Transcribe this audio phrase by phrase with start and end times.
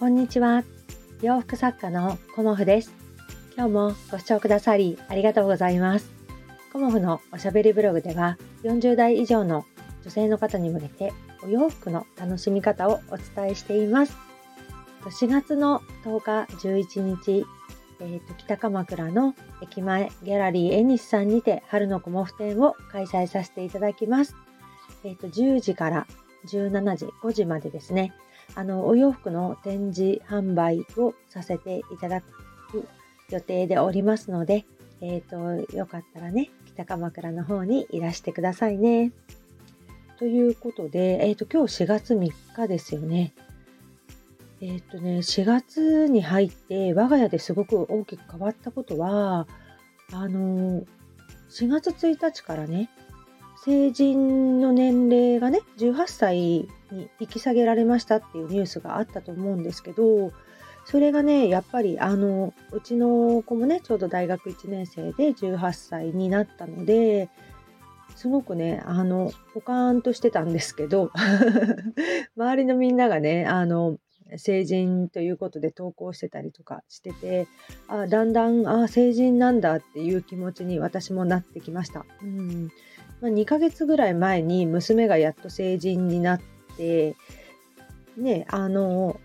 [0.00, 0.64] こんにちは。
[1.20, 2.90] 洋服作家のコモフです。
[3.54, 6.10] 今日もご視聴くださりありがとうございます。
[6.72, 9.66] コモフのおしゃべりブログでは40代以上の
[10.02, 14.16] 女性の方に向けてお洋服の楽しみ方をお伝えしています。
[15.02, 17.44] 4月の10日、11日、
[18.00, 24.34] えーと、北鎌倉の駅前ギャラリーエニスさんにて春のコモフ展を開催させていただきます。
[25.04, 26.06] えっ、ー、と、10時から
[26.46, 28.14] 17時、5時までですね、
[28.54, 32.26] あの、お洋服の展示販売をさせていただく
[33.30, 34.64] 予定でおりますので、
[35.00, 39.12] えっ、ー、と、よかったらね、北鎌倉の方にいらしてくださいね。
[40.18, 43.32] ということで、えっ、ー、と、今日4月3日ですよね。
[44.60, 49.46] えっ、ー、とね、4月に入って我が家ですごく大きく変わったことは、
[50.12, 50.82] あの、
[51.48, 52.90] 4月1日からね、
[53.64, 56.68] 成人の年齢がね、18歳に
[57.20, 60.32] 引き下げられましたっていうニュースがあったと思うんですけど、
[60.86, 67.28] それがね、やっぱりあの、うちの子もね、ちょうど大学1年生で18歳になったので、
[68.16, 71.10] すごくね、あの、ポカーンとしてたんですけど、
[72.36, 73.98] 周りのみんながね、あの、
[74.36, 77.48] 成人ということで投稿してたりとかしてて
[77.88, 82.04] あだんだんあ成人なんだっていう気持ちに私もなってきました。
[82.22, 82.70] うん
[83.20, 86.40] まあ、2ヶ月ぐらい前に娘がやっと成人になっ
[86.76, 87.16] て
[88.16, 89.20] ねあの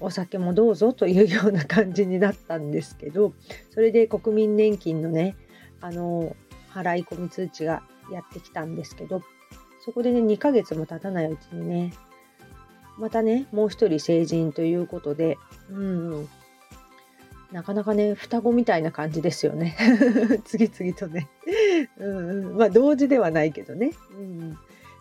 [0.00, 3.34] お酒もどうぞというような感じになったんですけど
[3.70, 5.36] それで国民年金のね
[5.80, 6.36] あの
[6.72, 7.82] 払い込み通知が
[8.12, 9.22] やってきたんですけど
[9.84, 11.92] そこでね2ヶ月も経たないうちにね
[12.98, 15.38] またねもう一人成人ということで
[15.70, 16.28] うん
[17.52, 19.76] なかなかね、双子みたいな感じですよね。
[20.44, 21.28] 次々とね。
[21.98, 23.92] うん、まあ、同時ではないけどね。
[24.18, 24.58] うん。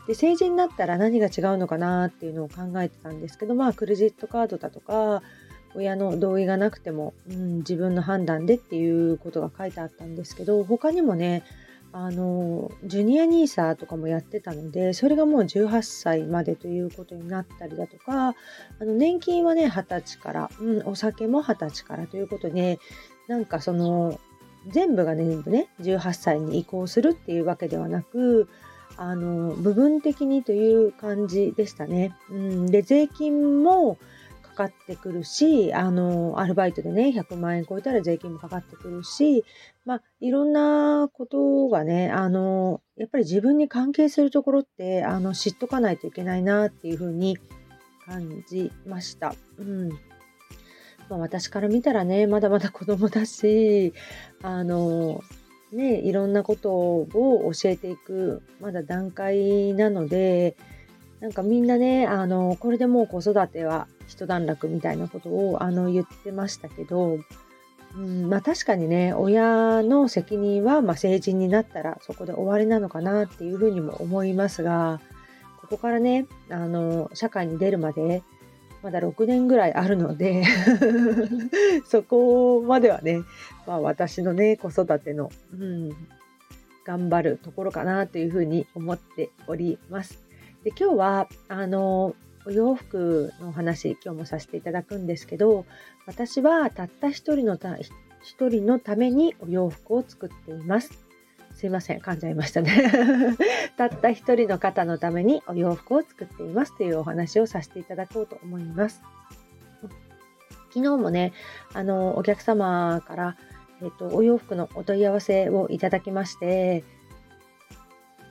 [0.07, 5.23] で、成人になったら何が違うのかなっていうのを考えてたんですけど、まあ、クレジットカードだとか、
[5.73, 11.43] 親の同意がなくても、うん、自分の判断でっていうことが書いてあったんですけど、他にもね、
[11.93, 18.35] あのジュニア NISA とかもやってたのでそれがもう18歳までということになったりだとかあ
[18.79, 22.79] の年金はね20歳から、うん、お酒も20歳からということで
[23.27, 24.19] なんかその
[24.67, 28.47] 全部がね全部ね18歳に移行するっていうわけではなく
[28.97, 32.15] あの部分的にという感じでしたね。
[32.29, 33.97] うん、で税金も
[34.61, 39.43] かってくるし、あの、アルバイトでね、100万円超えたら税金もかかってくるし、
[39.85, 47.37] まあ、いろんなことがね、あの、やっぱり自分に関係するところって、あの、知っとかないといけないなっていうふうに
[48.05, 49.33] 感じました。
[49.57, 49.89] うん。
[51.09, 53.93] まあ、私から見たらね、まだまだ子供だし、
[54.43, 55.23] あの、
[55.71, 60.55] ね、いろんなことを教えていく、まだ段階なので、
[61.21, 67.19] なんかみんなね、あの、これでもう子育ては一段落みたいなことをあの言ってましたけど、
[67.95, 74.99] うんまあ、確かにね、親の責任は、まあ、成人になったらそこで終わりなのかなっていうふうにも思いますが、
[75.61, 78.21] ここからね、あの、社会に出るまで、
[78.83, 80.43] まだ6年ぐらいあるので
[81.85, 83.21] そこまではね、
[83.67, 85.89] まあ、私のね、子育ての、うん、
[86.83, 90.19] 頑張るところかなというふうに思っております。
[90.63, 95.65] で今日はあのお洋服のお話今日もさせていただくんですけど
[96.05, 97.77] 私はたった一人のた
[98.21, 100.91] 一人のためにお洋服を作っています。
[101.53, 103.37] すいません、噛んじゃいましたね。
[103.77, 109.01] たった一人の方のためにお洋服を作っていますというお話をさせていただこうと思います。
[110.73, 111.33] 昨日もね、
[111.73, 113.37] あの、お客様から、
[113.81, 116.83] えっ、と、お洋服のお問い合わせをいただきまして、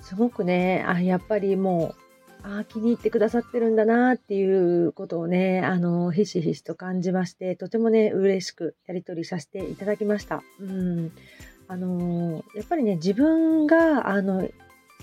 [0.00, 1.99] すごくね、あ、やっぱりもう
[2.42, 10.42] あ気に入ってくださってるんだなっていうことをね、あの、ひしひしと感じまして、とてもね、嬉しくやり取りさせていただきました。
[10.60, 11.12] うん。
[11.68, 14.48] あの、やっぱりね、自分が、あの、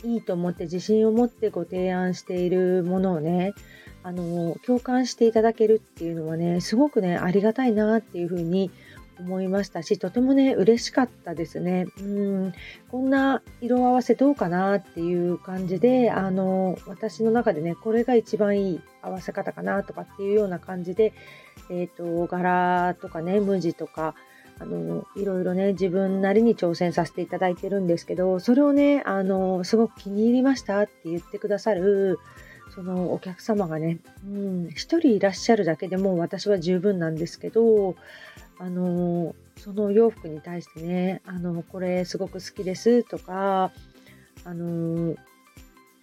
[0.04, 3.54] いいと思って自信を持ってご提案しているものをね、
[4.04, 8.72] あの、共感していただけるっていうのはね、すごくね、ありがたいなっていうふうに
[9.20, 11.88] 思いましたし、とてもね、嬉しかったですね。
[12.00, 12.54] うん、
[12.90, 21.14] こんな色合わせどうかなっていう感じで、あの、私の中でね、これが一番いい合わせ方かなとかっていうような感じで、
[21.70, 24.16] えっ、ー、と、柄とかね、無地とか、
[24.60, 32.20] あの、いろいろね、自分なりに挑戦させていただいてるんですけど、それをね、あの、すごく気に入りましたって言ってくださる、
[32.74, 37.96] そのお客様がね、うん、一人いらっしゃるだけでも私は十分なんですけど、
[38.60, 43.72] あのその洋服に対してね、あのこれすごく好きですとか、
[44.46, 45.16] あの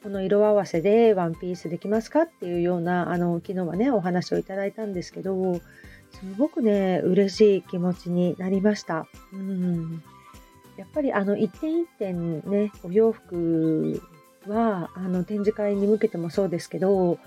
[0.02, 5.60] この色合わせでワンピースできますかっていうようなあの昨日はねお話をいただいたんですけどす
[6.36, 9.06] ごくね嬉しい気持ちになりました。
[9.32, 10.02] うん
[10.76, 14.02] やっぱりあの一点一点ねお洋服
[14.46, 17.18] はあの展示会に向けてもそうですけど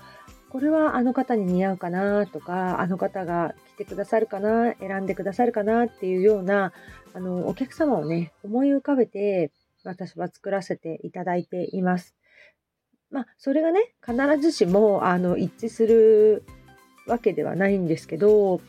[0.50, 6.72] これはあの方に似合うかなとかあの方が来てくださるかな選んでくださるかなっていうような
[7.14, 9.50] あのお客様をね思い浮かべて
[9.84, 12.14] 私は作らせていただいています。
[13.10, 16.44] まあ、それがね、必ずしもあの一致する
[17.06, 18.60] わけではないんですけど、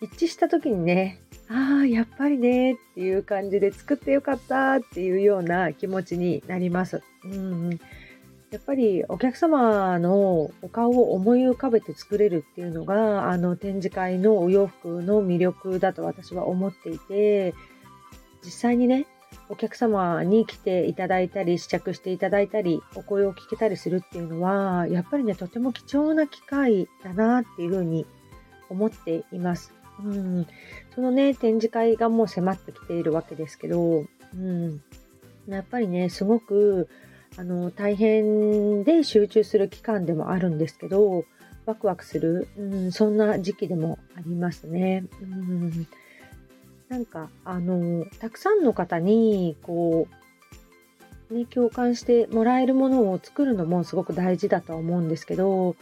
[0.00, 7.02] 一致した時にね、ああ、やっぱりねっていう感じで作ってよかったっていうような気持ちになります。
[7.24, 7.80] うん、
[8.52, 17.54] やっぱりお客様のお顔を思い浮かべて作れるっていうのが、あの展示会のお洋服の魅力だと私は思っていて、
[18.44, 19.06] 実際にね、
[19.48, 28.04] お客様に来ていただいたり試着していただいたりお声を聞けたりするっていうのはやっぱりねとても貴重な機会だなっていうふうに
[28.68, 29.72] 思っています。
[30.04, 30.46] うん、
[30.94, 34.82] そのね展示会がもう迫ってきているわけですけど、うん、
[35.48, 36.88] やっぱりねすごく
[37.36, 41.24] あの大変で集中する期間でもあるんですけど
[41.64, 45.04] ワクワクする、うん、そんな時期でもありますね。
[45.22, 45.86] うん
[46.92, 50.06] なんか、あの、たくさんの方に、こ
[51.30, 55.74] う、ね、共感してもらえるものを作るのもすごく大事だと思うんですけど、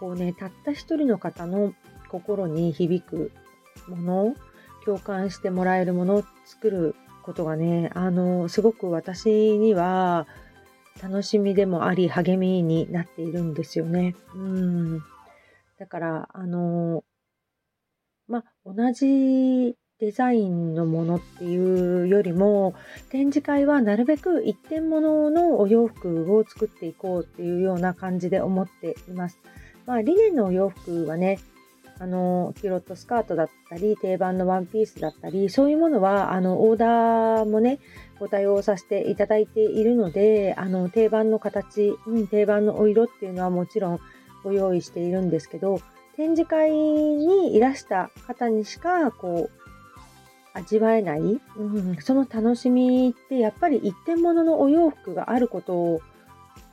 [0.00, 1.74] こうね、たった一人の方の
[2.08, 3.32] 心に響く
[3.86, 4.34] もの、
[4.86, 10.26] 共感してもらえるものを作ることがね、あの、すごく私には
[11.02, 14.14] 楽しみでもあり、励みになっているんですよね。
[14.34, 15.00] うん。
[15.78, 17.04] だから、あの、
[18.28, 22.74] ま、同じデザインのものっていうよりも
[23.08, 29.38] 展示会はなるべく一点物のお洋服を作っていこうっていうような感じで思っています。
[29.86, 31.38] まあ、リネンのお洋服はね
[31.98, 37.78] あのキュロットスカートだったり定番のワンピースだったりそういうものはあのオーダーもね
[38.18, 44.00] ご対応させていただいているのであの定番の形、うん、定番のお色っていうのはもちろん
[44.42, 45.80] ご用意しているんですけど
[46.16, 49.66] 展示会にいらした方にしかこう
[50.54, 56.00] 味わえない、うん、その楽しみってやっぱり一点物のお洋服があること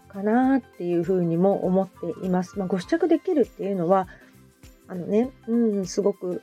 [0.07, 2.57] かなっていうふうにも思っています。
[2.57, 4.07] まあ、ご試着できるっていうのは
[4.87, 6.41] あのね、うん、すごく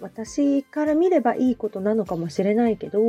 [0.00, 3.00] 私から見ればいいことなのかもしれないけど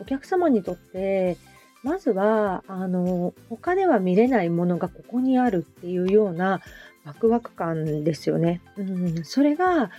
[0.00, 1.36] お客様にとって
[1.82, 6.60] まずはあの他では見れないものがここにあるっていうような
[7.04, 8.60] ワクワク感ですよね。
[8.76, 9.90] うん、それが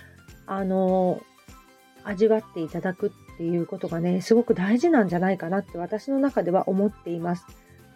[0.46, 1.22] あの
[2.04, 7.46] 味わっていただくっていうことがね、すごく大事なんじゃないかなって私の中では思っています。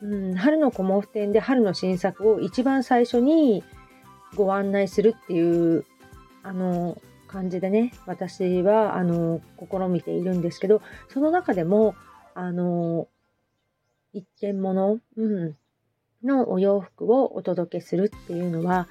[0.03, 3.63] うん、春のコモフ展で春の新作を一番最初に
[4.35, 5.85] ご案内するっていう、
[6.43, 7.01] あの、
[7.33, 11.95] 感じでね、私は、あの、試みているんですけど、その中でも、
[12.35, 13.09] あの、
[14.13, 15.57] 一点物、うん、
[16.23, 18.89] のお洋服をお届けするっていうのは、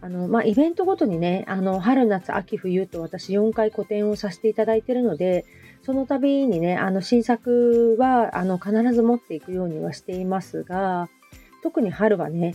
[0.00, 5.44] あの、まあ、イベントごとにね、あの、春、夏、秋、冬と私4回個展をさせていただいてるので、
[5.82, 11.08] その度にね、あの、新作は、あの、必ず持っていくようにはしていますが、
[11.62, 12.54] 特に春はね、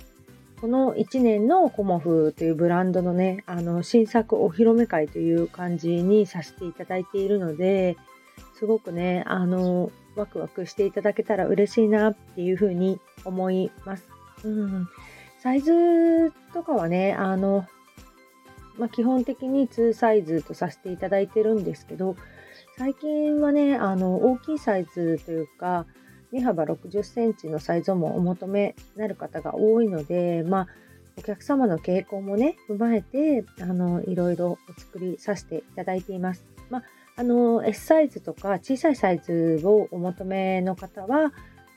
[0.59, 7.95] この1年のコモフというブランドのね、あの、新作お披露目会という感じにさせていただいているので、
[8.57, 14.09] すごくね、あの、ワクワクしていただけたら嬉しいなっていうふうに思います。
[14.43, 14.87] うん。
[15.39, 17.67] サイズとかはね、あの、
[18.79, 22.15] まあ、基本的に2サイズとさせていただいてるんですけど、
[22.77, 25.85] 最近はね、あの、大きいサイズというか、
[26.33, 30.67] 2幅60センチのサイズもお求めになる方が多いので、まあ、
[31.17, 36.45] お客様の傾向もね、踏まえて、あの、いろいろお作りさせていただいています。
[36.69, 36.83] まあ、
[37.15, 41.33] あの、S サイズとか小さいサイズをお求めの方は、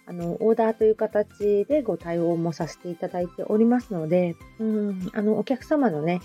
[0.07, 6.21] あの、オーダーという形でご対応もさせていただいておりますので、うん、あの、お客様のね、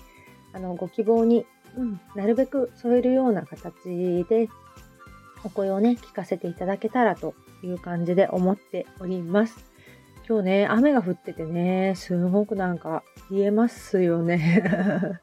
[0.52, 1.46] あの、ご希望に、
[1.78, 4.48] うん、なるべく添えるような形で、
[5.44, 7.34] お声をね、聞かせていただけたらと
[7.66, 9.64] いう感じで思っております。
[10.28, 15.20] 今日ね、雨が降っててね、すごくなんか冷えますよね。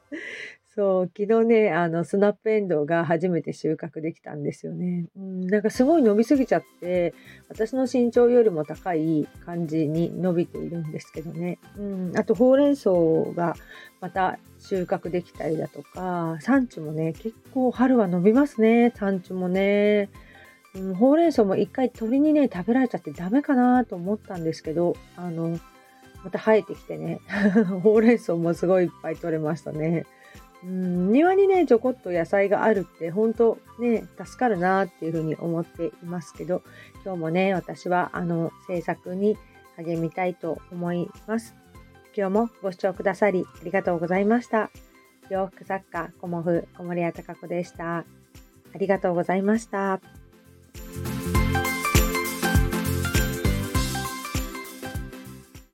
[0.74, 5.06] そう、昨日ね、あの、スナップエンドウが初めて収穫できたんですよね。
[5.16, 7.14] うん、なんかすごい伸びすぎちゃって、
[7.48, 11.58] 私の身長よりも高い感じに伸びているんですけどね。
[11.78, 12.90] うん、あと、ほうれん草
[13.36, 13.54] が
[14.00, 20.08] また収穫できたりだとか、産地もね、結構春は伸びますね、産地もね。
[20.74, 25.58] うん、ほうれん草も一回鳥にね、食べられちゃってダメかなと思ったんですけど、あの、
[26.24, 27.20] また生えてきてね、
[27.82, 30.06] ほうれん草もすごいいっぱい取れましたね。
[30.64, 36.62] うん庭にねちょこっと野菜があるって本当ね助かるなっていうふうに思っていますけど
[37.04, 39.36] 今日もね私はあの制作に
[39.76, 41.54] 励みたいと思います
[42.16, 44.70] 今日もご視聴くださりありがとうございました
[45.28, 48.04] 洋服作家コモフ小森屋隆子でしたあ
[48.78, 50.23] りがとうございました。